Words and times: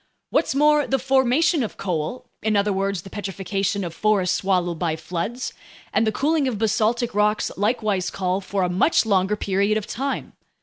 What's 0.31 0.55
more, 0.55 0.87
the 0.87 0.97
formation 0.97 1.61
of 1.61 1.77
coal—in 1.77 2.55
other 2.55 2.73
words, 2.73 3.03
the 3.03 3.09
petrification 3.11 3.83
of 3.83 3.93
forests 3.93 4.35
swallowed 4.35 4.79
by 4.79 4.95
floods—and 4.95 6.07
the 6.07 6.11
cooling 6.11 6.47
of 6.47 6.57
basaltic 6.57 7.13
rocks 7.13 7.51
likewise 7.55 8.09
call 8.09 8.41
for 8.41 8.63
a 8.63 8.67
much 8.69 9.05
longer 9.05 9.35
period 9.35 9.77
of 9.77 9.85
time. 9.85 10.33